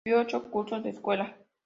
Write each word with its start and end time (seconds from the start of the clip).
Recibió 0.03 0.21
ocho 0.23 0.49
cursos 0.49 0.83
de 0.83 0.89
escuela. 0.89 1.37